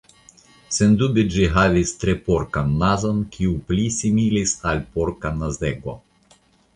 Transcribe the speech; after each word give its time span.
Sendube 0.75 1.25
ĝi 1.33 1.43
havis 1.57 1.91
tre 2.03 2.15
porkan 2.29 2.73
nazon, 2.83 3.19
kiu 3.35 3.53
pli 3.67 3.83
similis 3.99 4.55
al 4.71 4.81
porka 4.97 5.33
nazego. 5.43 5.95